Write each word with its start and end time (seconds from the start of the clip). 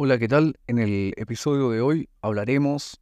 Hola, 0.00 0.16
¿qué 0.16 0.28
tal? 0.28 0.60
En 0.68 0.78
el 0.78 1.12
episodio 1.16 1.70
de 1.70 1.80
hoy 1.80 2.08
hablaremos 2.22 3.00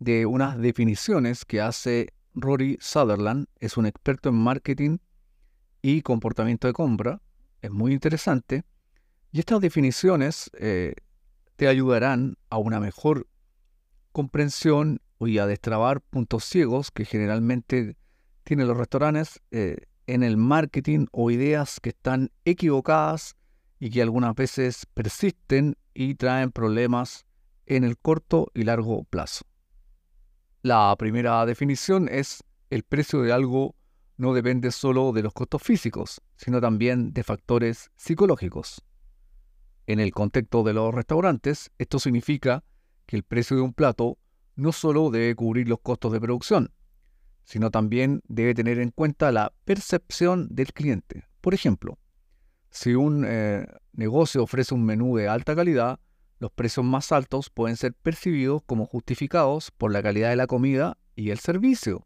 de 0.00 0.26
unas 0.26 0.58
definiciones 0.58 1.44
que 1.44 1.60
hace 1.60 2.12
Rory 2.34 2.76
Sutherland. 2.80 3.46
Es 3.60 3.76
un 3.76 3.86
experto 3.86 4.30
en 4.30 4.34
marketing 4.34 4.98
y 5.80 6.02
comportamiento 6.02 6.66
de 6.66 6.72
compra. 6.72 7.22
Es 7.62 7.70
muy 7.70 7.92
interesante. 7.92 8.64
Y 9.30 9.38
estas 9.38 9.60
definiciones 9.60 10.50
eh, 10.58 10.96
te 11.54 11.68
ayudarán 11.68 12.36
a 12.50 12.58
una 12.58 12.80
mejor 12.80 13.28
comprensión 14.10 15.00
y 15.20 15.38
a 15.38 15.46
destrabar 15.46 16.00
puntos 16.00 16.42
ciegos 16.46 16.90
que 16.90 17.04
generalmente 17.04 17.96
tienen 18.42 18.66
los 18.66 18.76
restaurantes 18.76 19.40
eh, 19.52 19.76
en 20.08 20.24
el 20.24 20.36
marketing 20.36 21.06
o 21.12 21.30
ideas 21.30 21.78
que 21.78 21.90
están 21.90 22.32
equivocadas 22.44 23.36
y 23.78 23.90
que 23.90 24.02
algunas 24.02 24.34
veces 24.34 24.84
persisten 24.94 25.76
y 25.94 26.16
traen 26.16 26.50
problemas 26.50 27.26
en 27.66 27.84
el 27.84 27.96
corto 27.96 28.50
y 28.54 28.64
largo 28.64 29.04
plazo. 29.04 29.44
La 30.62 30.94
primera 30.98 31.44
definición 31.46 32.08
es 32.10 32.42
el 32.70 32.82
precio 32.82 33.22
de 33.22 33.32
algo 33.32 33.74
no 34.16 34.32
depende 34.32 34.70
solo 34.70 35.12
de 35.12 35.22
los 35.22 35.32
costos 35.32 35.62
físicos, 35.62 36.20
sino 36.36 36.60
también 36.60 37.12
de 37.12 37.24
factores 37.24 37.90
psicológicos. 37.96 38.82
En 39.86 40.00
el 40.00 40.12
contexto 40.12 40.62
de 40.62 40.72
los 40.72 40.94
restaurantes, 40.94 41.70
esto 41.78 41.98
significa 41.98 42.64
que 43.06 43.16
el 43.16 43.24
precio 43.24 43.56
de 43.56 43.62
un 43.62 43.74
plato 43.74 44.18
no 44.56 44.72
solo 44.72 45.10
debe 45.10 45.34
cubrir 45.34 45.68
los 45.68 45.80
costos 45.80 46.12
de 46.12 46.20
producción, 46.20 46.72
sino 47.42 47.70
también 47.70 48.22
debe 48.28 48.54
tener 48.54 48.78
en 48.78 48.90
cuenta 48.90 49.32
la 49.32 49.52
percepción 49.64 50.48
del 50.50 50.72
cliente. 50.72 51.24
Por 51.40 51.54
ejemplo, 51.54 51.98
si 52.74 52.96
un 52.96 53.24
eh, 53.24 53.68
negocio 53.92 54.42
ofrece 54.42 54.74
un 54.74 54.84
menú 54.84 55.16
de 55.16 55.28
alta 55.28 55.54
calidad, 55.54 56.00
los 56.40 56.50
precios 56.50 56.84
más 56.84 57.12
altos 57.12 57.48
pueden 57.48 57.76
ser 57.76 57.94
percibidos 57.94 58.62
como 58.66 58.84
justificados 58.84 59.70
por 59.70 59.92
la 59.92 60.02
calidad 60.02 60.30
de 60.30 60.36
la 60.36 60.48
comida 60.48 60.98
y 61.14 61.30
el 61.30 61.38
servicio. 61.38 62.04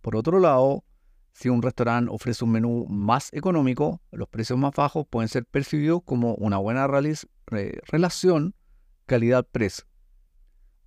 Por 0.00 0.16
otro 0.16 0.40
lado, 0.40 0.84
si 1.32 1.48
un 1.48 1.62
restaurante 1.62 2.10
ofrece 2.12 2.44
un 2.44 2.50
menú 2.50 2.86
más 2.88 3.32
económico, 3.32 4.02
los 4.10 4.28
precios 4.28 4.58
más 4.58 4.72
bajos 4.74 5.06
pueden 5.08 5.28
ser 5.28 5.46
percibidos 5.46 6.02
como 6.04 6.34
una 6.34 6.58
buena 6.58 6.88
relación 7.46 8.56
calidad-precio. 9.06 9.84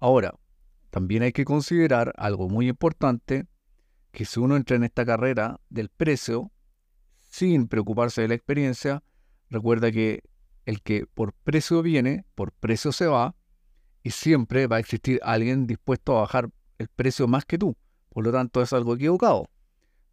Ahora, 0.02 0.36
también 0.90 1.24
hay 1.24 1.32
que 1.32 1.46
considerar 1.46 2.12
algo 2.18 2.50
muy 2.50 2.68
importante, 2.68 3.48
que 4.12 4.26
si 4.26 4.42
uno 4.42 4.58
entra 4.58 4.76
en 4.76 4.84
esta 4.84 5.06
carrera 5.06 5.62
del 5.70 5.88
precio, 5.88 6.52
sin 7.38 7.68
preocuparse 7.68 8.24
de 8.24 8.30
la 8.30 8.34
experiencia, 8.34 9.04
recuerda 9.52 9.92
que 9.92 10.24
el 10.66 10.82
que 10.82 11.06
por 11.06 11.34
precio 11.34 11.84
viene, 11.84 12.26
por 12.34 12.52
precio 12.52 12.92
se 12.92 13.06
va, 13.06 13.36
y 14.02 14.10
siempre 14.10 14.66
va 14.66 14.78
a 14.78 14.80
existir 14.80 15.20
alguien 15.22 15.68
dispuesto 15.68 16.18
a 16.18 16.22
bajar 16.22 16.50
el 16.80 16.88
precio 16.88 17.28
más 17.28 17.46
que 17.46 17.60
tú. 17.60 17.78
Por 18.10 18.24
lo 18.24 18.32
tanto, 18.32 18.60
es 18.64 18.74
algo 18.74 18.96
equivocado. 18.96 19.52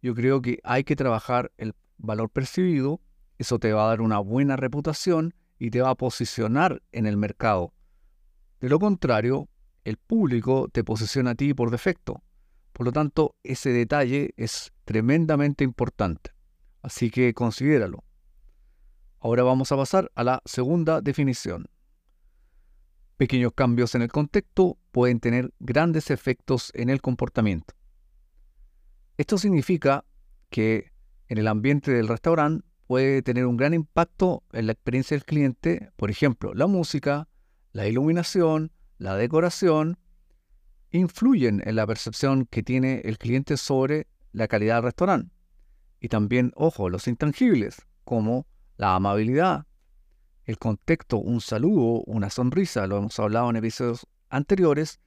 Yo 0.03 0.13
creo 0.13 0.39
que 0.39 0.59
hay 0.63 0.83
que 0.83 0.95
trabajar 0.95 1.51
el 1.57 1.73
valor 1.97 2.29
percibido, 2.29 3.01
eso 3.39 3.57
te 3.57 3.73
va 3.73 3.85
a 3.85 3.87
dar 3.87 4.01
una 4.01 4.19
buena 4.19 4.55
reputación 4.55 5.33
y 5.57 5.71
te 5.71 5.81
va 5.81 5.89
a 5.89 5.95
posicionar 5.95 6.83
en 6.91 7.07
el 7.07 7.17
mercado. 7.17 7.73
De 8.59 8.69
lo 8.69 8.77
contrario, 8.77 9.49
el 9.83 9.97
público 9.97 10.67
te 10.71 10.83
posiciona 10.83 11.31
a 11.31 11.35
ti 11.35 11.55
por 11.55 11.71
defecto. 11.71 12.21
Por 12.71 12.85
lo 12.85 12.91
tanto, 12.91 13.35
ese 13.41 13.71
detalle 13.71 14.35
es 14.37 14.73
tremendamente 14.83 15.63
importante. 15.63 16.34
Así 16.85 17.09
que 17.09 17.33
considéralo. 17.33 18.03
Ahora 19.19 19.41
vamos 19.41 19.71
a 19.71 19.75
pasar 19.75 20.11
a 20.13 20.23
la 20.23 20.43
segunda 20.45 21.01
definición. 21.01 21.65
Pequeños 23.17 23.53
cambios 23.55 23.95
en 23.95 24.03
el 24.03 24.11
contexto 24.11 24.77
pueden 24.91 25.19
tener 25.19 25.51
grandes 25.57 26.11
efectos 26.11 26.71
en 26.75 26.91
el 26.91 27.01
comportamiento. 27.01 27.73
Esto 29.17 29.39
significa 29.39 30.05
que 30.51 30.91
en 31.27 31.39
el 31.39 31.47
ambiente 31.47 31.91
del 31.91 32.07
restaurante 32.07 32.63
puede 32.85 33.23
tener 33.23 33.47
un 33.47 33.57
gran 33.57 33.73
impacto 33.73 34.43
en 34.53 34.67
la 34.67 34.73
experiencia 34.73 35.17
del 35.17 35.25
cliente, 35.25 35.89
por 35.95 36.11
ejemplo, 36.11 36.53
la 36.53 36.67
música, 36.67 37.27
la 37.71 37.87
iluminación, 37.87 38.71
la 38.99 39.15
decoración 39.15 39.97
influyen 40.91 41.63
en 41.65 41.77
la 41.77 41.87
percepción 41.87 42.45
que 42.45 42.61
tiene 42.61 43.01
el 43.05 43.17
cliente 43.17 43.57
sobre 43.57 44.05
la 44.33 44.47
calidad 44.47 44.75
del 44.75 44.83
restaurante. 44.83 45.34
Y 46.05 46.07
también, 46.07 46.51
ojo, 46.55 46.87
los 46.91 47.07
intangibles, 47.07 47.81
como 48.03 48.45
la 48.77 48.93
amabilidad, 48.93 49.65
el 50.43 50.59
contexto, 50.59 51.17
un 51.17 51.41
saludo, 51.41 52.03
una 52.05 52.29
sonrisa, 52.29 52.85
lo 52.85 52.97
hemos 52.97 53.19
hablado 53.19 53.49
en 53.49 53.55
episodios 53.55 54.05
anteriores, 54.29 54.99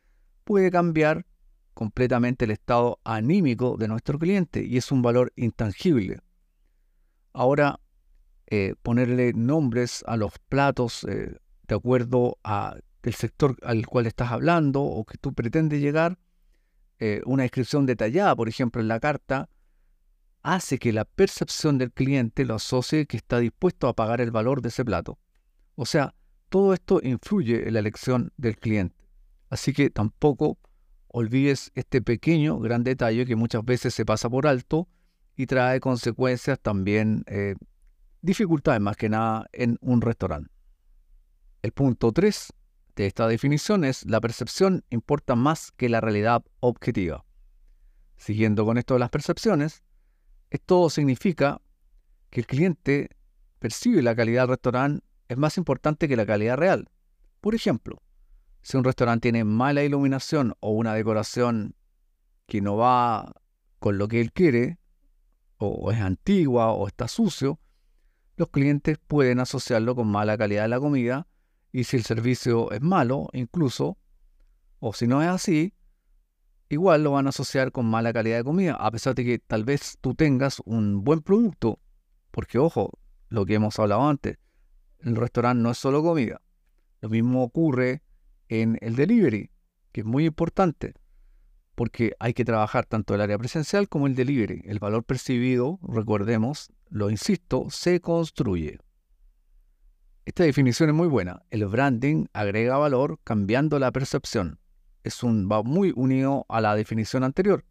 puede 0.42 0.72
cambiar 0.72 1.24
completamente 1.72 2.46
el 2.46 2.50
estado 2.50 2.98
anímico 3.04 3.76
de 3.76 3.86
nuestro 3.86 4.18
cliente 4.18 4.64
y 4.64 4.76
es 4.76 4.90
un 4.90 5.00
valor 5.00 5.32
intangible. 5.36 6.18
Ahora, 7.32 7.78
eh, 8.48 8.74
ponerle 8.82 9.32
nombres 9.34 10.02
a 10.08 10.16
los 10.16 10.32
platos 10.48 11.04
eh, 11.04 11.36
de 11.68 11.74
acuerdo 11.76 12.38
a 12.42 12.74
el 13.04 13.14
sector 13.14 13.56
al 13.62 13.86
cual 13.86 14.06
estás 14.06 14.32
hablando 14.32 14.82
o 14.82 15.04
que 15.04 15.16
tú 15.16 15.32
pretendes 15.32 15.80
llegar, 15.80 16.18
eh, 16.98 17.22
una 17.24 17.44
descripción 17.44 17.86
detallada, 17.86 18.34
por 18.34 18.48
ejemplo, 18.48 18.82
en 18.82 18.88
la 18.88 18.98
carta, 18.98 19.48
hace 20.54 20.78
que 20.78 20.94
la 20.94 21.04
percepción 21.04 21.76
del 21.76 21.92
cliente 21.92 22.46
lo 22.46 22.54
asocie 22.54 23.06
que 23.06 23.18
está 23.18 23.38
dispuesto 23.38 23.86
a 23.86 23.94
pagar 23.94 24.22
el 24.22 24.30
valor 24.30 24.62
de 24.62 24.68
ese 24.68 24.84
plato. 24.84 25.18
O 25.74 25.84
sea, 25.84 26.14
todo 26.48 26.72
esto 26.72 27.00
influye 27.02 27.68
en 27.68 27.74
la 27.74 27.80
elección 27.80 28.32
del 28.38 28.56
cliente. 28.56 28.96
Así 29.50 29.74
que 29.74 29.90
tampoco 29.90 30.58
olvides 31.08 31.70
este 31.74 32.00
pequeño, 32.00 32.58
gran 32.60 32.82
detalle 32.82 33.26
que 33.26 33.36
muchas 33.36 33.62
veces 33.62 33.92
se 33.92 34.06
pasa 34.06 34.30
por 34.30 34.46
alto 34.46 34.88
y 35.36 35.44
trae 35.46 35.80
consecuencias 35.80 36.58
también, 36.58 37.24
eh, 37.26 37.54
dificultades 38.22 38.80
más 38.80 38.96
que 38.96 39.10
nada 39.10 39.46
en 39.52 39.76
un 39.82 40.00
restaurante. 40.00 40.50
El 41.60 41.72
punto 41.72 42.10
3 42.10 42.54
de 42.96 43.06
esta 43.06 43.28
definición 43.28 43.84
es 43.84 44.06
la 44.06 44.20
percepción 44.20 44.82
importa 44.88 45.36
más 45.36 45.72
que 45.72 45.90
la 45.90 46.00
realidad 46.00 46.42
objetiva. 46.60 47.26
Siguiendo 48.16 48.64
con 48.64 48.78
esto 48.78 48.94
de 48.94 49.00
las 49.00 49.10
percepciones, 49.10 49.82
esto 50.50 50.88
significa 50.90 51.60
que 52.30 52.40
el 52.40 52.46
cliente 52.46 53.10
percibe 53.58 54.02
la 54.02 54.14
calidad 54.14 54.42
del 54.42 54.50
restaurante 54.50 55.04
es 55.28 55.36
más 55.36 55.58
importante 55.58 56.08
que 56.08 56.16
la 56.16 56.26
calidad 56.26 56.56
real. 56.56 56.88
Por 57.40 57.54
ejemplo, 57.54 58.02
si 58.62 58.76
un 58.76 58.84
restaurante 58.84 59.22
tiene 59.22 59.44
mala 59.44 59.82
iluminación 59.82 60.54
o 60.60 60.70
una 60.70 60.94
decoración 60.94 61.74
que 62.46 62.60
no 62.60 62.76
va 62.76 63.34
con 63.78 63.98
lo 63.98 64.08
que 64.08 64.20
él 64.20 64.32
quiere, 64.32 64.78
o 65.58 65.90
es 65.92 66.00
antigua 66.00 66.72
o 66.72 66.86
está 66.86 67.08
sucio, 67.08 67.60
los 68.36 68.48
clientes 68.48 68.98
pueden 68.98 69.40
asociarlo 69.40 69.94
con 69.94 70.08
mala 70.08 70.38
calidad 70.38 70.62
de 70.62 70.68
la 70.68 70.80
comida 70.80 71.26
y 71.72 71.84
si 71.84 71.96
el 71.96 72.04
servicio 72.04 72.70
es 72.70 72.80
malo, 72.80 73.28
incluso, 73.32 73.98
o 74.78 74.92
si 74.92 75.06
no 75.06 75.22
es 75.22 75.28
así, 75.28 75.74
igual 76.68 77.04
lo 77.04 77.12
van 77.12 77.26
a 77.26 77.30
asociar 77.30 77.72
con 77.72 77.86
mala 77.86 78.12
calidad 78.12 78.38
de 78.38 78.44
comida, 78.44 78.74
a 78.74 78.90
pesar 78.90 79.14
de 79.14 79.24
que 79.24 79.38
tal 79.38 79.64
vez 79.64 79.98
tú 80.00 80.14
tengas 80.14 80.60
un 80.64 81.04
buen 81.04 81.20
producto. 81.20 81.80
Porque 82.30 82.58
ojo, 82.58 82.98
lo 83.28 83.46
que 83.46 83.54
hemos 83.54 83.78
hablado 83.78 84.08
antes, 84.08 84.38
el 85.00 85.16
restaurante 85.16 85.62
no 85.62 85.70
es 85.70 85.78
solo 85.78 86.02
comida. 86.02 86.40
Lo 87.00 87.08
mismo 87.08 87.42
ocurre 87.42 88.02
en 88.48 88.78
el 88.80 88.96
delivery, 88.96 89.50
que 89.92 90.00
es 90.00 90.06
muy 90.06 90.26
importante, 90.26 90.94
porque 91.74 92.14
hay 92.18 92.34
que 92.34 92.44
trabajar 92.44 92.86
tanto 92.86 93.14
el 93.14 93.20
área 93.20 93.38
presencial 93.38 93.88
como 93.88 94.06
el 94.06 94.14
delivery. 94.14 94.62
El 94.64 94.80
valor 94.80 95.04
percibido, 95.04 95.78
recordemos, 95.82 96.72
lo 96.88 97.08
insisto, 97.08 97.66
se 97.70 98.00
construye. 98.00 98.78
Esta 100.24 100.44
definición 100.44 100.90
es 100.90 100.94
muy 100.94 101.08
buena. 101.08 101.42
El 101.50 101.64
branding 101.66 102.26
agrega 102.32 102.76
valor 102.76 103.18
cambiando 103.24 103.78
la 103.78 103.92
percepción. 103.92 104.58
Es 105.08 105.22
un, 105.22 105.48
va 105.50 105.62
muy 105.62 105.94
unido 105.96 106.44
a 106.50 106.60
la 106.60 106.76
definición 106.76 107.24
anterior. 107.24 107.64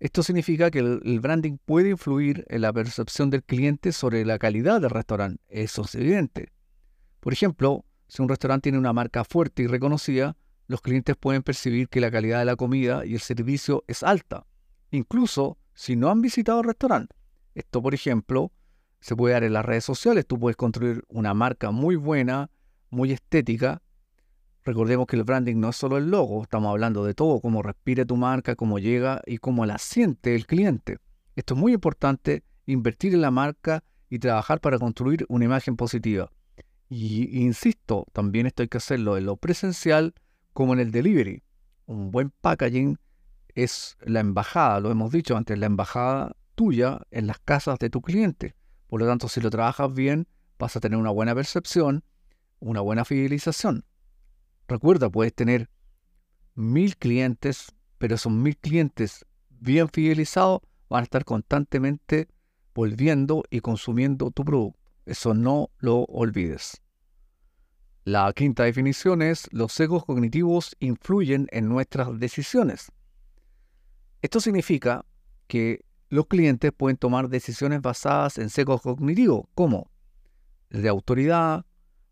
Esto 0.00 0.24
significa 0.24 0.68
que 0.68 0.80
el, 0.80 1.20
branding 1.20 1.58
puede 1.64 1.90
influir 1.90 2.44
en 2.48 2.62
la 2.62 2.72
percepción 2.72 3.30
del 3.30 3.44
cliente 3.44 3.92
sobre 3.92 4.24
la 4.24 4.36
calidad 4.36 4.80
del 4.80 4.90
restaurante. 4.90 5.40
Eso 5.48 5.82
es 5.82 5.94
evidente. 5.94 6.50
Por 7.20 7.32
ejemplo, 7.32 7.84
si 8.08 8.20
un 8.20 8.28
restaurante 8.28 8.64
tiene 8.64 8.78
una 8.78 8.92
marca 8.92 9.22
fuerte 9.22 9.62
y 9.62 9.68
reconocida, 9.68 10.36
los 10.66 10.80
clientes 10.80 11.14
pueden 11.16 11.44
percibir 11.44 11.88
que 11.88 12.00
la 12.00 12.10
calidad 12.10 12.40
de 12.40 12.46
la 12.46 12.56
comida 12.56 13.06
y 13.06 13.14
el 13.14 13.20
servicio 13.20 13.84
es 13.86 14.02
alta, 14.02 14.44
incluso 14.90 15.56
si 15.72 15.94
no 15.94 16.10
han 16.10 16.20
visitado 16.20 16.62
el 16.62 16.66
restaurante. 16.66 17.14
Esto, 17.54 17.80
por 17.80 17.94
ejemplo, 17.94 18.50
se 18.98 19.14
puede 19.14 19.34
dar 19.34 19.44
en 19.44 19.52
las 19.52 19.64
redes 19.64 19.84
sociales. 19.84 20.26
Tú 20.26 20.36
puedes 20.36 20.56
construir 20.56 21.04
una 21.06 21.32
marca 21.32 21.70
muy 21.70 21.94
buena, 21.94 22.50
muy 22.90 23.12
estética. 23.12 23.82
Recordemos 24.68 25.06
que 25.06 25.16
el 25.16 25.24
branding 25.24 25.56
no 25.56 25.70
es 25.70 25.76
solo 25.76 25.96
el 25.96 26.10
logo, 26.10 26.42
estamos 26.42 26.68
hablando 26.68 27.02
de 27.02 27.14
todo, 27.14 27.40
cómo 27.40 27.62
respira 27.62 28.04
tu 28.04 28.18
marca, 28.18 28.54
cómo 28.54 28.78
llega 28.78 29.22
y 29.24 29.38
cómo 29.38 29.64
la 29.64 29.78
siente 29.78 30.34
el 30.34 30.46
cliente. 30.46 30.98
Esto 31.36 31.54
es 31.54 31.60
muy 31.60 31.72
importante, 31.72 32.44
invertir 32.66 33.14
en 33.14 33.22
la 33.22 33.30
marca 33.30 33.82
y 34.10 34.18
trabajar 34.18 34.60
para 34.60 34.78
construir 34.78 35.24
una 35.30 35.46
imagen 35.46 35.74
positiva. 35.74 36.30
Y 36.90 37.40
insisto, 37.42 38.04
también 38.12 38.44
esto 38.44 38.62
hay 38.62 38.68
que 38.68 38.76
hacerlo 38.76 39.16
en 39.16 39.24
lo 39.24 39.38
presencial 39.38 40.12
como 40.52 40.74
en 40.74 40.80
el 40.80 40.90
delivery. 40.90 41.42
Un 41.86 42.10
buen 42.10 42.28
packaging 42.28 42.98
es 43.54 43.96
la 44.02 44.20
embajada, 44.20 44.80
lo 44.80 44.90
hemos 44.90 45.10
dicho 45.10 45.34
antes, 45.34 45.58
la 45.58 45.64
embajada 45.64 46.36
tuya 46.56 47.00
en 47.10 47.26
las 47.26 47.38
casas 47.38 47.78
de 47.78 47.88
tu 47.88 48.02
cliente. 48.02 48.54
Por 48.86 49.00
lo 49.00 49.06
tanto, 49.06 49.28
si 49.28 49.40
lo 49.40 49.48
trabajas 49.48 49.94
bien, 49.94 50.28
vas 50.58 50.76
a 50.76 50.80
tener 50.80 50.98
una 50.98 51.08
buena 51.08 51.34
percepción, 51.34 52.04
una 52.60 52.82
buena 52.82 53.06
fidelización. 53.06 53.86
Recuerda, 54.68 55.08
puedes 55.08 55.34
tener 55.34 55.70
mil 56.54 56.96
clientes, 56.96 57.74
pero 57.96 58.14
esos 58.14 58.30
mil 58.30 58.56
clientes 58.56 59.24
bien 59.48 59.88
fidelizados 59.88 60.60
van 60.90 61.00
a 61.00 61.04
estar 61.04 61.24
constantemente 61.24 62.28
volviendo 62.74 63.42
y 63.50 63.60
consumiendo 63.60 64.30
tu 64.30 64.44
producto. 64.44 64.78
Eso 65.06 65.32
no 65.32 65.70
lo 65.78 66.04
olvides. 66.04 66.82
La 68.04 68.30
quinta 68.34 68.64
definición 68.64 69.22
es 69.22 69.48
los 69.52 69.72
sesgos 69.72 70.04
cognitivos 70.04 70.76
influyen 70.80 71.48
en 71.50 71.68
nuestras 71.68 72.18
decisiones. 72.18 72.92
Esto 74.20 74.40
significa 74.40 75.04
que 75.46 75.84
los 76.10 76.26
clientes 76.26 76.72
pueden 76.72 76.96
tomar 76.96 77.28
decisiones 77.28 77.80
basadas 77.80 78.38
en 78.38 78.50
sesgos 78.50 78.82
cognitivos, 78.82 79.46
como 79.54 79.90
el 80.70 80.82
de 80.82 80.88
autoridad 80.88 81.64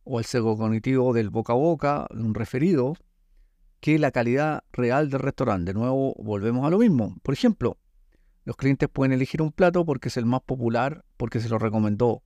o 0.06 0.20
el 0.20 0.25
sesgo 0.25 0.56
cognitivo 0.56 1.12
del 1.12 1.31
boca 1.31 1.53
a 1.53 1.56
boca, 1.56 2.06
un 2.11 2.32
referido, 2.32 2.94
que 3.81 3.99
la 3.99 4.12
calidad 4.12 4.62
real 4.73 5.11
del 5.11 5.20
restaurante. 5.20 5.73
De 5.73 5.79
nuevo, 5.79 6.14
volvemos 6.19 6.64
a 6.64 6.70
lo 6.70 6.79
mismo. 6.79 7.17
Por 7.23 7.35
ejemplo, 7.35 7.76
los 8.44 8.56
clientes 8.56 8.88
pueden 8.88 9.12
elegir 9.12 9.43
un 9.43 9.50
plato 9.50 9.85
porque 9.85 10.08
es 10.08 10.17
el 10.17 10.25
más 10.25 10.43
popular, 10.43 11.05
porque 11.17 11.41
se 11.41 11.49
lo 11.49 11.58
recomendó 11.58 12.23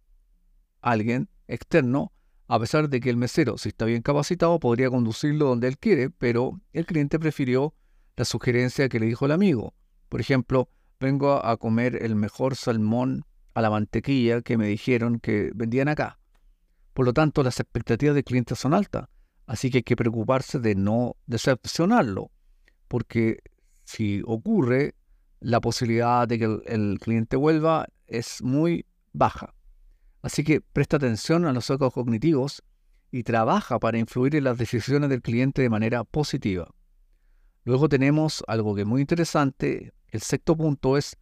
alguien 0.83 1.29
externo, 1.49 2.13
a 2.49 2.61
pesar 2.61 2.91
de 2.91 3.01
que 3.01 3.09
el 3.09 3.17
mesero, 3.17 3.57
si 3.57 3.71
está 3.71 3.87
bien 3.87 4.03
capacitado, 4.03 4.61
podría 4.61 4.91
conducirlo 4.91 5.47
donde 5.47 5.69
él 5.69 5.79
quiere, 5.79 6.11
pero 6.11 6.61
el 6.73 6.85
cliente 6.85 7.19
prefirió 7.19 7.75
la 8.17 8.27
sugerencia 8.27 8.91
que 8.91 9.01
le 9.01 9.07
dijo 9.07 9.25
el 9.25 9.33
amigo. 9.33 9.75
Por 10.11 10.21
ejemplo, 10.21 10.69
vengo 11.01 11.45
a 11.45 11.57
comer 11.57 12.03
el 12.03 12.15
mejor 12.15 12.57
salmón 12.57 13.25
a 13.55 13.63
la 13.63 13.71
mantequilla 13.71 14.43
que 14.43 14.59
me 14.59 14.67
dijeron 14.67 15.19
que 15.19 15.51
vendían 15.55 15.89
acá. 15.89 16.20
Por 16.93 17.07
lo 17.07 17.13
tanto, 17.13 17.43
las 17.43 17.61
expectativas 17.61 18.15
del 18.15 18.25
cliente 18.25 18.55
son 18.57 18.75
altas, 18.75 19.07
así 19.47 19.71
que 19.71 19.79
hay 19.79 19.83
que 19.83 19.97
preocuparse 19.97 20.59
de 20.59 20.75
no 20.75 21.17
decepcionarlo, 21.27 22.31
porque 22.89 23.39
si 23.85 24.23
ocurre, 24.27 24.95
la 25.41 25.61
posibilidad 25.61 26.29
de 26.29 26.39
que 26.39 26.59
el, 26.67 26.99
cliente 27.01 27.37
vuelva 27.37 27.87
es 28.07 28.43
muy 28.43 28.87
baja. 29.13 29.55
Así 30.23 30.45
que 30.45 30.61
presta 30.61 30.99
atención 30.99 31.47
a 31.47 31.53
los 31.53 31.65
sesgos 31.65 31.95
cognitivos 31.95 32.63
y 33.11 33.23
trabaja 33.23 33.79
para 33.79 33.99
influir 33.99 34.37
en 34.37 34.45
las 34.45 34.59
decisiones 34.59 35.09
del 35.09 35.23
cliente 35.23 35.63
de 35.63 35.71
manera 35.71 36.05
positiva. 36.05 36.71
Luego 37.65 37.89
tenemos 37.89 38.45
algo 38.47 38.75
que 38.75 38.83
es 38.83 38.87
muy 38.87 39.01
interesante. 39.01 39.93
El 40.09 40.21
sexto 40.21 40.57
punto 40.57 40.97
es 40.97 41.17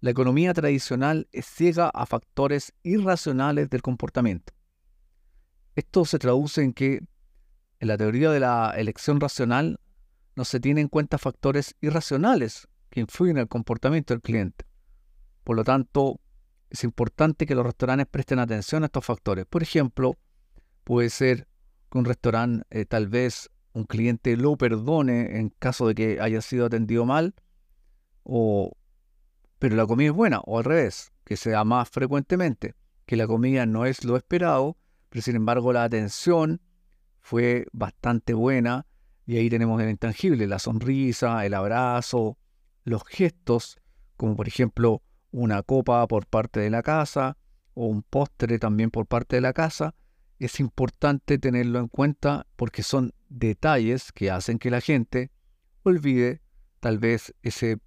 la 0.00 0.10
economía 0.10 0.54
tradicional 0.54 1.28
es 1.32 1.46
ciega 1.46 1.90
a 1.92 2.06
factores 2.06 2.72
irracionales 2.82 3.68
del 3.68 3.82
comportamiento. 3.82 4.52
Esto 5.76 6.06
se 6.06 6.18
traduce 6.18 6.62
en 6.62 6.72
que 6.72 7.06
en 7.80 7.88
la 7.88 7.98
teoría 7.98 8.30
de 8.30 8.40
la 8.40 8.72
elección 8.76 9.20
racional 9.20 9.78
no 10.34 10.46
se 10.46 10.58
tienen 10.58 10.84
en 10.84 10.88
cuenta 10.88 11.18
factores 11.18 11.76
irracionales 11.82 12.66
que 12.88 13.00
influyen 13.00 13.36
en 13.36 13.42
el 13.42 13.48
comportamiento 13.48 14.14
del 14.14 14.22
cliente. 14.22 14.64
Por 15.44 15.54
lo 15.54 15.64
tanto, 15.64 16.18
es 16.70 16.82
importante 16.82 17.44
que 17.44 17.54
los 17.54 17.66
restaurantes 17.66 18.06
presten 18.06 18.38
atención 18.38 18.82
a 18.82 18.86
estos 18.86 19.04
factores. 19.04 19.44
Por 19.44 19.62
ejemplo, 19.62 20.16
puede 20.82 21.10
ser 21.10 21.46
que 21.90 21.98
un 21.98 22.06
restaurante 22.06 22.64
eh, 22.70 22.86
tal 22.86 23.08
vez 23.08 23.50
un 23.74 23.84
cliente 23.84 24.34
lo 24.38 24.56
perdone 24.56 25.38
en 25.38 25.50
caso 25.50 25.88
de 25.88 25.94
que 25.94 26.20
haya 26.22 26.40
sido 26.40 26.64
atendido 26.64 27.04
mal, 27.04 27.34
o, 28.22 28.72
pero 29.58 29.76
la 29.76 29.86
comida 29.86 30.08
es 30.08 30.14
buena, 30.14 30.40
o 30.40 30.56
al 30.56 30.64
revés, 30.64 31.12
que 31.24 31.36
sea 31.36 31.64
más 31.64 31.90
frecuentemente, 31.90 32.74
que 33.04 33.16
la 33.16 33.26
comida 33.26 33.66
no 33.66 33.84
es 33.84 34.04
lo 34.04 34.16
esperado, 34.16 34.78
sin 35.22 35.36
embargo 35.36 35.72
la 35.72 35.84
atención 35.84 36.60
fue 37.20 37.66
bastante 37.72 38.34
buena, 38.34 38.86
y 39.26 39.36
ahí 39.38 39.50
tenemos 39.50 39.82
el 39.82 39.90
intangible, 39.90 40.46
la 40.46 40.60
sonrisa, 40.60 41.44
el 41.44 41.54
abrazo, 41.54 42.38
los 42.84 43.02
gestos, 43.04 43.78
como 44.16 44.36
por 44.36 44.46
ejemplo 44.46 45.02
una 45.32 45.62
copa 45.62 46.06
por 46.06 46.26
parte 46.26 46.60
de 46.60 46.70
la 46.70 46.82
casa 46.82 47.36
o 47.74 47.86
un 47.86 48.02
postre 48.02 48.58
también 48.58 48.90
por 48.90 49.06
parte 49.06 49.36
de 49.36 49.42
la 49.42 49.52
casa, 49.52 49.94
es 50.38 50.60
importante 50.60 51.38
tenerlo 51.38 51.78
en 51.78 51.88
cuenta 51.88 52.46
porque 52.56 52.82
son 52.82 53.12
detalles 53.28 54.12
que 54.12 54.30
hacen 54.30 54.58
que 54.58 54.70
la 54.70 54.80
gente 54.80 55.30
olvide 55.82 56.40
tal 56.80 56.98
vez 56.98 57.34
ese, 57.42 57.78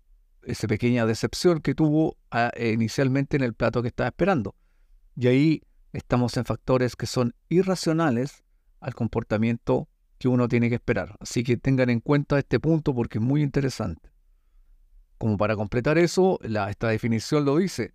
esa 0.44 0.68
pequeña 0.68 1.06
decepción 1.06 1.62
que 1.62 1.76
tuvo 1.76 2.18
ah, 2.32 2.52
inicialmente 2.60 3.38
en 3.38 3.44
el 3.44 3.54
plato 3.54 3.82
que 3.82 3.88
estaba 3.88 4.10
esperando. 4.10 4.56
Y 5.16 5.28
ahí 5.28 5.62
estamos 5.94 6.38
en 6.38 6.46
factores 6.46 6.96
que 6.96 7.06
son 7.06 7.34
irracionales 7.50 8.44
al 8.80 8.94
comportamiento 8.96 9.90
que 10.18 10.28
uno 10.28 10.48
tiene 10.48 10.70
que 10.70 10.76
esperar. 10.76 11.16
Así 11.20 11.44
que 11.44 11.58
tengan 11.58 11.90
en 11.90 12.02
cuenta 12.02 12.38
este 12.38 12.60
punto 12.60 12.94
porque 12.94 13.18
es 13.18 13.24
muy 13.24 13.42
interesante. 13.42 14.12
Como 15.18 15.38
para 15.38 15.56
completar 15.56 15.98
eso, 15.98 16.40
esta 16.42 16.90
definición 16.90 17.46
lo 17.46 17.58
dice 17.58 17.94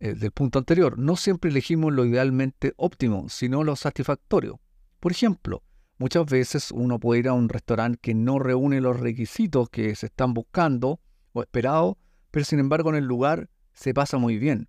eh, 0.00 0.14
del 0.14 0.32
punto 0.32 0.58
anterior, 0.58 0.98
no 0.98 1.16
siempre 1.16 1.50
elegimos 1.50 1.92
lo 1.92 2.04
idealmente 2.04 2.74
óptimo, 2.76 3.28
sino 3.28 3.62
lo 3.62 3.76
satisfactorio. 3.76 4.60
Por 4.98 5.12
ejemplo, 5.12 5.62
muchas 5.98 6.26
veces 6.26 6.72
uno 6.72 6.98
puede 6.98 7.20
ir 7.20 7.28
a 7.28 7.34
un 7.34 7.48
restaurante 7.48 7.98
que 8.02 8.14
no 8.14 8.38
reúne 8.38 8.80
los 8.80 8.98
requisitos 8.98 9.70
que 9.70 9.94
se 9.94 10.06
están 10.06 10.34
buscando 10.34 11.00
o 11.32 11.42
esperados, 11.42 11.96
pero 12.30 12.44
sin 12.44 12.58
embargo 12.58 12.90
en 12.90 12.96
el 12.96 13.04
lugar 13.04 13.48
se 13.72 13.94
pasa 13.94 14.18
muy 14.18 14.38
bien. 14.38 14.68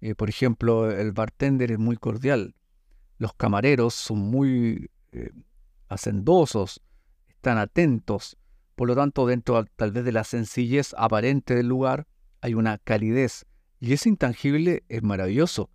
Eh, 0.00 0.14
por 0.14 0.28
ejemplo, 0.28 0.90
el 0.90 1.12
bartender 1.12 1.72
es 1.72 1.78
muy 1.78 1.96
cordial, 1.96 2.54
los 3.18 3.32
camareros 3.34 3.94
son 3.94 4.18
muy 4.18 4.90
eh, 5.12 5.30
hacendosos, 5.88 6.82
están 7.28 7.58
atentos. 7.58 8.36
Por 8.74 8.88
lo 8.88 8.94
tanto, 8.94 9.26
dentro 9.26 9.64
tal 9.76 9.92
vez 9.92 10.04
de 10.04 10.12
la 10.12 10.24
sencillez 10.24 10.94
aparente 10.98 11.54
del 11.54 11.68
lugar, 11.68 12.06
hay 12.42 12.54
una 12.54 12.78
calidez 12.78 13.46
y 13.80 13.92
ese 13.92 14.08
intangible 14.08 14.84
es 14.88 15.02
maravilloso. 15.02 15.70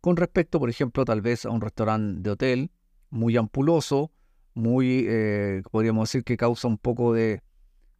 Con 0.00 0.16
respecto, 0.16 0.60
por 0.60 0.70
ejemplo, 0.70 1.04
tal 1.04 1.20
vez 1.20 1.44
a 1.44 1.50
un 1.50 1.60
restaurante 1.60 2.20
de 2.22 2.30
hotel 2.30 2.70
muy 3.10 3.36
ampuloso, 3.36 4.12
muy, 4.54 5.04
eh, 5.08 5.62
podríamos 5.70 6.08
decir 6.08 6.24
que 6.24 6.36
causa 6.36 6.68
un 6.68 6.78
poco 6.78 7.12
de 7.12 7.42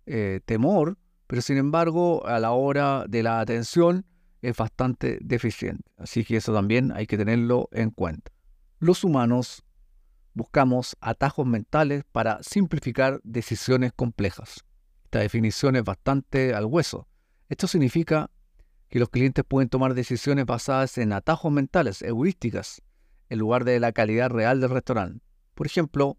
eh, 0.07 0.41
temor, 0.45 0.99
pero 1.27 1.43
sin 1.43 1.57
embargo, 1.57 2.25
a 2.27 2.39
la 2.39 2.53
hora 2.53 3.05
de 3.09 3.23
la 3.23 3.41
atención 3.41 4.07
es 4.43 4.57
bastante 4.57 5.19
deficiente. 5.23 5.91
Así 5.97 6.25
que 6.25 6.37
eso 6.37 6.53
también 6.53 6.93
hay 6.93 7.07
que 7.07 7.19
tenerlo 7.19 7.69
en 7.73 7.91
cuenta. 7.91 8.33
Los 8.79 9.05
humanos 9.05 9.65
buscamos 10.35 10.97
atajos 11.01 11.47
mentales 11.47 12.05
para 12.13 12.43
simplificar 12.43 13.21
decisiones 13.25 13.93
complejas. 13.95 14.65
Esta 15.05 15.21
definición 15.21 15.77
es 15.77 15.85
bastante 15.85 16.55
al 16.55 16.67
hueso. 16.67 17.09
Esto 17.49 17.67
significa 17.67 18.31
que 18.89 18.99
los 18.99 19.09
clientes 19.09 19.45
pueden 19.47 19.69
tomar 19.69 19.95
decisiones 19.95 20.47
basadas 20.47 20.99
en 20.99 21.13
atajos 21.13 21.51
mentales, 21.51 22.03
heurísticas, 22.03 22.83
en 23.29 23.39
lugar 23.39 23.65
de 23.65 23.81
la 23.81 23.93
calidad 23.93 24.31
real 24.31 24.61
del 24.61 24.71
restaurante. 24.71 25.25
Por 25.55 25.67
ejemplo, 25.67 26.19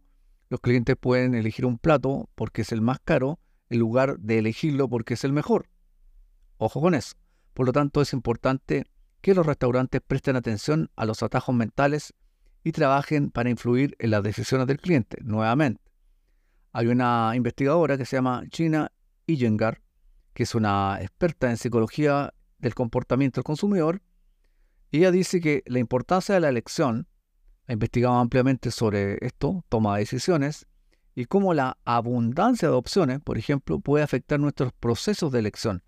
los 0.50 0.62
clientes 0.62 0.96
pueden 1.00 1.36
elegir 1.36 1.66
un 1.66 1.78
plato 1.78 2.30
porque 2.36 2.64
es 2.64 2.72
el 2.72 2.82
más 2.82 3.00
caro 3.04 3.40
en 3.70 3.80
lugar 3.80 4.18
de 4.20 4.40
elegirlo 4.40 4.90
porque 4.90 5.14
es 5.14 5.24
el 5.24 5.34
mejor. 5.34 5.70
Ojo 6.58 6.82
con 6.82 6.96
eso. 6.96 7.16
Por 7.58 7.66
lo 7.66 7.74
tanto, 7.74 8.04
es 8.04 8.14
importante 8.14 8.86
que 9.20 9.34
los 9.34 9.44
restaurantes 9.44 10.00
presten 10.06 10.36
atención 10.36 10.92
a 10.96 11.06
los 11.06 11.24
atajos 11.24 11.56
mentales 11.56 12.14
y 12.64 12.72
trabajen 12.72 13.32
para 13.32 13.50
influir 13.50 13.96
en 13.98 14.12
las 14.12 14.22
decisiones 14.22 14.68
del 14.68 14.78
cliente. 14.80 15.18
Nuevamente, 15.24 15.82
hay 16.72 16.86
una 16.86 17.32
investigadora 17.34 17.98
que 17.98 18.06
se 18.06 18.16
llama 18.16 18.44
Gina 18.52 18.92
Iyengar, 19.26 19.82
que 20.36 20.44
es 20.44 20.54
una 20.54 21.00
experta 21.02 21.50
en 21.50 21.58
psicología 21.58 22.32
del 22.60 22.76
comportamiento 22.76 23.40
del 23.40 23.46
consumidor, 23.46 24.04
ella 24.92 25.10
dice 25.10 25.42
que 25.42 25.64
la 25.66 25.80
importancia 25.80 26.36
de 26.36 26.42
la 26.42 26.50
elección, 26.50 27.08
ha 27.66 27.74
investigado 27.74 28.20
ampliamente 28.20 28.70
sobre 28.70 29.18
esto, 29.26 29.66
toma 29.68 29.96
de 29.96 30.02
decisiones, 30.02 30.68
y 31.16 31.26
cómo 31.26 31.56
la 31.56 31.80
abundancia 31.86 32.68
de 32.68 32.76
opciones, 32.76 33.20
por 33.20 33.40
ejemplo, 33.40 33.80
puede 33.80 34.04
afectar 34.04 34.40
nuestros 34.40 34.74
procesos 34.74 35.32
de 35.32 35.40
elección. 35.40 35.82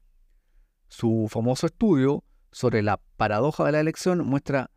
Su 0.90 1.28
famoso 1.30 1.68
estudio 1.68 2.24
sobre 2.52 2.82
la 2.82 3.00
paradoja 3.16 3.64
de 3.66 3.72
la 3.72 3.80
elección 3.80 4.26
muestra 4.26 4.72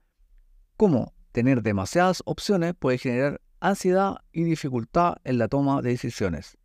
cómo 0.77 1.15
tener 1.33 1.63
demasiadas 1.63 2.23
opciones 2.27 2.75
puede 2.79 2.99
generar 2.99 3.41
ansiedad 3.61 4.19
y 4.31 4.45
dificultad 4.45 5.17
en 5.25 5.39
la 5.39 5.49
toma 5.49 5.81
de 5.81 5.91
decisiones. 5.91 6.59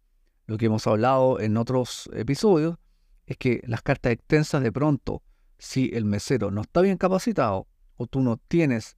Lo 0.46 0.58
que 0.58 0.66
hemos 0.66 0.86
hablado 0.86 1.40
en 1.40 1.58
otros 1.58 2.10
episodios 2.14 2.78
es 3.26 3.38
que 3.38 3.62
las 3.66 3.82
cartas 3.82 4.14
extensas 4.14 4.64
de 4.64 4.72
pronto, 4.72 5.24
si 5.58 5.92
el 5.94 6.06
mesero 6.06 6.52
no 6.52 6.62
está 6.62 6.82
bien 6.82 6.98
capacitado 6.98 7.68
o 7.96 8.08
tú 8.08 8.22
no 8.22 8.38
tienes 8.38 8.98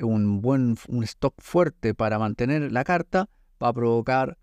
un 0.00 0.40
buen 0.40 0.76
un 0.88 1.04
stock 1.04 1.34
fuerte 1.38 1.94
para 1.94 2.18
mantener 2.18 2.72
la 2.72 2.84
carta, 2.84 3.28
va 3.62 3.68
a 3.68 3.72
provocar 3.72 4.38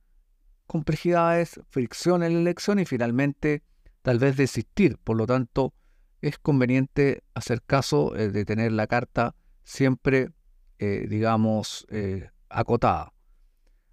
complejidades, 0.67 1.59
fricción 1.69 2.21
en 2.21 2.33
la 2.35 2.39
elección 2.41 2.77
y 2.79 2.85
finalmente 2.85 3.63
tal 4.01 4.19
vez 4.19 4.37
desistir. 4.37 4.97
Por 5.03 5.17
lo 5.17 5.25
tanto, 5.25 5.73
es 6.21 6.37
conveniente 6.37 7.23
hacer 7.33 7.61
caso 7.61 8.15
eh, 8.15 8.29
de 8.29 8.45
tener 8.45 8.71
la 8.71 8.87
carta 8.87 9.35
siempre, 9.63 10.31
eh, 10.79 11.05
digamos, 11.09 11.85
eh, 11.89 12.29
acotada. 12.49 13.13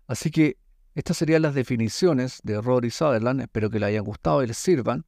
Así 0.07 0.31
que 0.31 0.57
estas 0.95 1.17
serían 1.17 1.43
las 1.43 1.55
definiciones 1.55 2.41
de 2.43 2.61
Rory 2.61 2.91
Sutherland. 2.91 3.41
Espero 3.41 3.71
que 3.71 3.79
les 3.79 3.89
hayan 3.89 4.05
gustado 4.05 4.43
y 4.43 4.47
les 4.47 4.57
sirvan. 4.57 5.05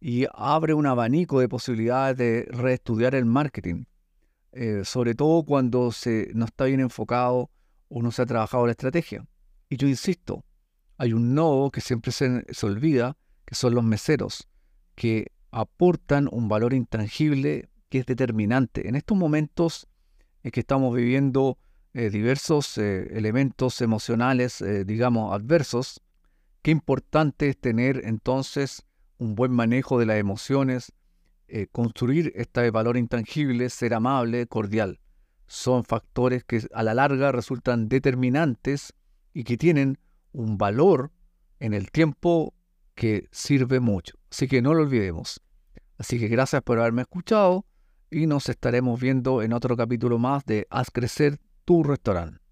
Y 0.00 0.26
abre 0.34 0.74
un 0.74 0.86
abanico 0.86 1.40
de 1.40 1.48
posibilidades 1.48 2.16
de 2.18 2.48
reestudiar 2.50 3.14
el 3.14 3.24
marketing. 3.24 3.84
sobre 4.84 5.14
todo 5.14 5.42
cuando 5.44 5.90
se, 5.90 6.30
no 6.34 6.44
está 6.44 6.66
bien 6.66 6.80
enfocado 6.80 7.50
o 7.88 8.02
no 8.02 8.12
se 8.12 8.22
ha 8.22 8.26
trabajado 8.26 8.66
la 8.66 8.72
estrategia. 8.72 9.26
Y 9.68 9.76
yo 9.76 9.88
insisto, 9.88 10.44
hay 10.98 11.12
un 11.12 11.34
nodo 11.34 11.70
que 11.70 11.80
siempre 11.80 12.12
se, 12.12 12.44
olvida, 12.62 13.16
que 13.44 13.54
son 13.54 13.74
los 13.74 13.84
meseros, 13.84 14.48
que 14.94 15.32
aportan 15.50 16.28
un 16.30 16.48
valor 16.48 16.74
intangible 16.74 17.68
que 17.88 18.00
es 18.00 18.06
determinante. 18.06 18.88
En 18.88 18.96
estos 18.96 19.16
momentos 19.16 19.86
en 20.42 20.50
que 20.50 20.60
estamos 20.60 20.94
viviendo 20.94 21.58
eh, 21.94 22.10
diversos 22.10 22.76
eh, 22.76 23.06
elementos 23.16 23.80
emocionales, 23.80 24.60
eh, 24.60 24.84
digamos, 24.84 25.32
adversos, 25.32 26.00
qué 26.62 26.72
importante 26.72 27.48
es 27.48 27.56
tener 27.56 28.02
entonces 28.04 28.82
un 29.18 29.36
buen 29.36 29.52
manejo 29.52 29.98
de 29.98 30.06
las 30.06 30.16
emociones, 30.16 30.92
construir 31.70 32.32
este 32.34 32.68
valor 32.72 32.96
intangible, 32.96 33.70
ser 33.70 33.94
amable, 33.94 34.48
cordial. 34.48 34.98
Son 35.46 35.84
factores 35.84 36.42
que 36.42 36.66
a 36.72 36.82
la 36.82 36.94
larga 36.94 37.30
resultan 37.30 37.88
determinantes 37.88 38.92
y 39.32 39.44
que 39.44 39.56
tienen 39.56 39.98
un 40.32 40.58
valor 40.58 41.12
en 41.60 41.74
el 41.74 41.92
tiempo 41.92 42.54
que 42.94 43.28
sirve 43.30 43.80
mucho. 43.80 44.16
Así 44.30 44.48
que 44.48 44.62
no 44.62 44.74
lo 44.74 44.82
olvidemos. 44.82 45.40
Así 45.98 46.18
que 46.18 46.28
gracias 46.28 46.62
por 46.62 46.78
haberme 46.78 47.02
escuchado 47.02 47.66
y 48.10 48.26
nos 48.26 48.48
estaremos 48.48 49.00
viendo 49.00 49.42
en 49.42 49.52
otro 49.52 49.76
capítulo 49.76 50.18
más 50.18 50.44
de 50.44 50.66
Haz 50.70 50.90
crecer 50.90 51.38
tu 51.64 51.82
restaurante. 51.82 52.43